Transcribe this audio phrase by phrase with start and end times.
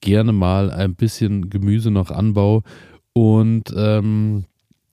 [0.00, 2.62] gerne mal ein bisschen Gemüse noch anbaue.
[3.12, 4.44] Und ähm,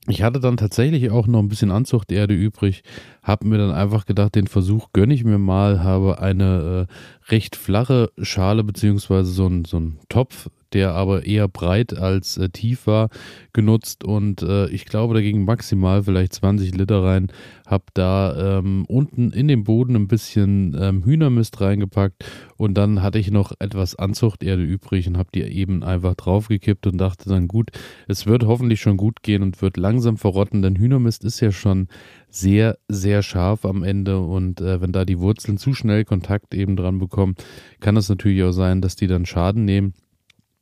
[0.08, 2.82] ich hatte dann tatsächlich auch noch ein bisschen Anzuchterde übrig,
[3.22, 7.56] habe mir dann einfach gedacht, den Versuch gönne ich mir mal, habe eine äh, recht
[7.56, 13.08] flache Schale beziehungsweise so ein, so Topf der aber eher breit als äh, tief war,
[13.52, 17.28] genutzt und äh, ich glaube, da ging maximal vielleicht 20 Liter rein.
[17.66, 22.24] Hab da ähm, unten in den Boden ein bisschen ähm, Hühnermist reingepackt
[22.56, 26.98] und dann hatte ich noch etwas Anzuchterde übrig und habe die eben einfach draufgekippt und
[26.98, 27.70] dachte dann, gut,
[28.06, 31.88] es wird hoffentlich schon gut gehen und wird langsam verrotten, denn Hühnermist ist ja schon
[32.30, 36.76] sehr, sehr scharf am Ende und äh, wenn da die Wurzeln zu schnell Kontakt eben
[36.76, 37.34] dran bekommen,
[37.80, 39.94] kann es natürlich auch sein, dass die dann Schaden nehmen.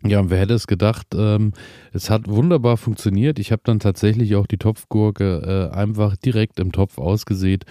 [0.05, 1.53] Ja, und wer hätte es gedacht, ähm,
[1.93, 3.39] es hat wunderbar funktioniert.
[3.39, 7.65] Ich habe dann tatsächlich auch die Topfgurke äh, einfach direkt im Topf ausgesät,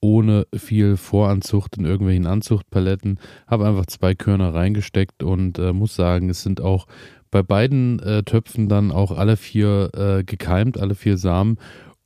[0.00, 3.18] ohne viel Voranzucht in irgendwelchen Anzuchtpaletten.
[3.46, 6.86] Habe einfach zwei Körner reingesteckt und äh, muss sagen, es sind auch
[7.30, 11.58] bei beiden äh, Töpfen dann auch alle vier äh, gekeimt, alle vier Samen.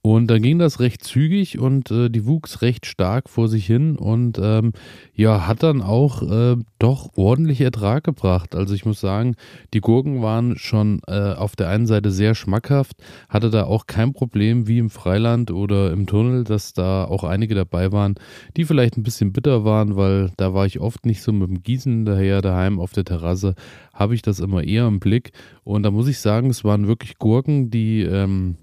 [0.05, 3.95] Und dann ging das recht zügig und äh, die wuchs recht stark vor sich hin
[3.95, 4.73] und ähm,
[5.15, 8.57] ja, hat dann auch äh, doch ordentlich Ertrag gebracht.
[8.57, 9.37] Also ich muss sagen,
[9.73, 12.97] die Gurken waren schon äh, auf der einen Seite sehr schmackhaft,
[13.29, 17.55] hatte da auch kein Problem wie im Freiland oder im Tunnel, dass da auch einige
[17.55, 18.17] dabei waren,
[18.57, 21.63] die vielleicht ein bisschen bitter waren, weil da war ich oft nicht so mit dem
[21.63, 23.55] Gießen daher daheim auf der Terrasse,
[23.95, 25.31] habe ich das immer eher im Blick.
[25.63, 28.57] Und da muss ich sagen, es waren wirklich Gurken, die ähm,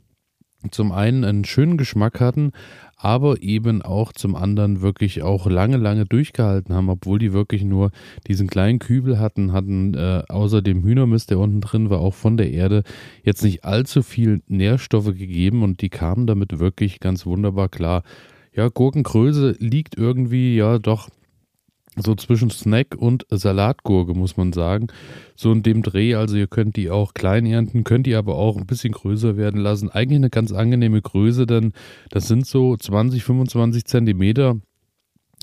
[0.72, 2.52] zum einen einen schönen Geschmack hatten,
[2.98, 7.92] aber eben auch zum anderen wirklich auch lange, lange durchgehalten haben, obwohl die wirklich nur
[8.28, 12.36] diesen kleinen Kübel hatten, hatten äh, außer dem Hühnermist, der unten drin war, auch von
[12.36, 12.84] der Erde
[13.24, 18.04] jetzt nicht allzu viel Nährstoffe gegeben und die kamen damit wirklich ganz wunderbar klar.
[18.54, 21.10] Ja, Gurkengröße liegt irgendwie ja doch
[21.96, 24.88] so zwischen Snack und Salatgurke, muss man sagen.
[25.36, 28.58] So in dem Dreh, also ihr könnt die auch klein ernten, könnt die aber auch
[28.58, 29.90] ein bisschen größer werden lassen.
[29.90, 31.74] Eigentlich eine ganz angenehme Größe, denn
[32.10, 34.58] das sind so 20, 25 Zentimeter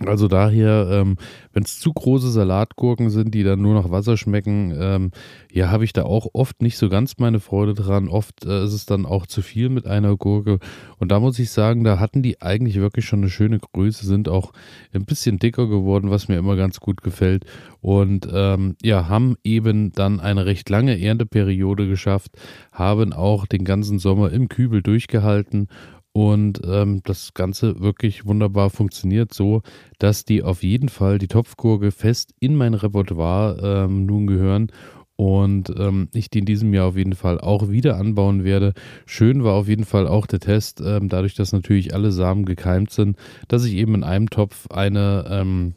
[0.04, 1.16] also daher, ähm,
[1.54, 5.10] wenn es zu große Salatgurken sind, die dann nur nach Wasser schmecken, ähm,
[5.50, 8.08] ja, habe ich da auch oft nicht so ganz meine Freude dran.
[8.08, 10.58] Oft äh, ist es dann auch zu viel mit einer Gurke.
[10.98, 14.28] Und da muss ich sagen, da hatten die eigentlich wirklich schon eine schöne Größe, sind
[14.28, 14.52] auch
[14.92, 17.46] ein bisschen dicker geworden, was mir immer ganz gut gefällt.
[17.80, 22.32] Und ähm, ja, haben eben dann eine recht lange Ernteperiode geschafft,
[22.70, 25.68] haben auch den ganzen Sommer im Kübel durchgehalten
[26.16, 29.60] und ähm, das Ganze wirklich wunderbar funktioniert so,
[29.98, 34.68] dass die auf jeden Fall die Topfgurke fest in mein Repertoire ähm, nun gehören
[35.16, 38.72] und ähm, ich die in diesem Jahr auf jeden Fall auch wieder anbauen werde.
[39.04, 42.92] Schön war auf jeden Fall auch der Test, ähm, dadurch, dass natürlich alle Samen gekeimt
[42.92, 43.18] sind,
[43.48, 45.74] dass ich eben in einem Topf eine ähm,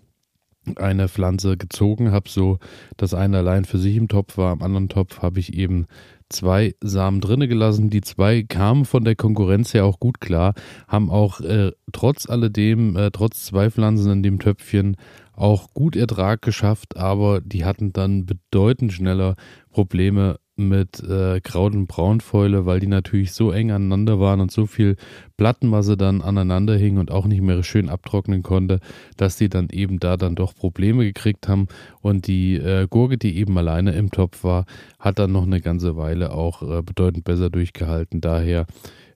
[0.77, 2.59] eine Pflanze gezogen habe, so
[2.97, 4.51] dass eine allein für sich im Topf war.
[4.51, 5.87] Am anderen Topf habe ich eben
[6.29, 7.89] zwei Samen drinne gelassen.
[7.89, 10.53] Die zwei kamen von der Konkurrenz her auch gut klar,
[10.87, 14.95] haben auch äh, trotz alledem, äh, trotz zwei Pflanzen in dem Töpfchen
[15.33, 19.35] auch gut Ertrag geschafft, aber die hatten dann bedeutend schneller
[19.71, 20.37] Probleme
[20.67, 24.95] mit äh, Kraut- und Braunfäule, weil die natürlich so eng aneinander waren und so viel
[25.37, 28.79] Plattenmasse dann aneinander hing und auch nicht mehr schön abtrocknen konnte,
[29.17, 31.67] dass die dann eben da dann doch Probleme gekriegt haben.
[32.01, 34.65] Und die äh, Gurke, die eben alleine im Topf war,
[34.99, 38.21] hat dann noch eine ganze Weile auch äh, bedeutend besser durchgehalten.
[38.21, 38.65] Daher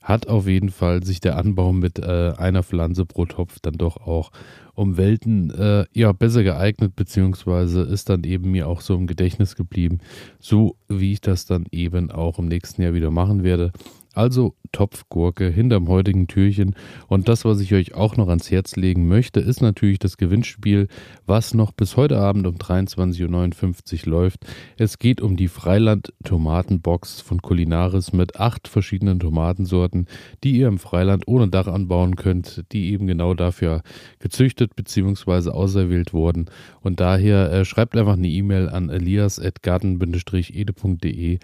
[0.04, 3.96] hat auf jeden Fall sich der Anbau mit äh, einer Pflanze pro Topf dann doch
[3.96, 4.30] auch
[4.74, 9.56] um Welten äh, ja besser geeignet, beziehungsweise ist dann eben mir auch so im Gedächtnis
[9.56, 10.00] geblieben,
[10.38, 13.72] so wie ich das dann eben auch im nächsten Jahr wieder machen werde.
[14.14, 16.74] Also Topfgurke hinterm heutigen Türchen.
[17.06, 20.88] Und das, was ich euch auch noch ans Herz legen möchte, ist natürlich das Gewinnspiel,
[21.26, 24.46] was noch bis heute Abend um 23.59 Uhr läuft.
[24.76, 30.06] Es geht um die Freiland Tomatenbox von Kulinaris mit acht verschiedenen Tomatensorten,
[30.42, 33.82] die ihr im Freiland ohne Dach anbauen könnt, die eben genau dafür
[34.18, 35.50] gezüchtet bzw.
[35.50, 36.46] auserwählt wurden.
[36.80, 41.38] Und daher äh, schreibt einfach eine E-Mail an elias.garten-ede.de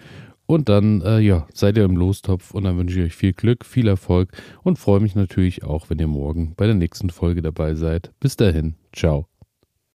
[0.51, 3.65] und dann, äh, ja, seid ihr im Lostopf und dann wünsche ich euch viel Glück,
[3.65, 4.31] viel Erfolg
[4.63, 8.11] und freue mich natürlich auch, wenn ihr morgen bei der nächsten Folge dabei seid.
[8.19, 9.30] Bis dahin, ciao.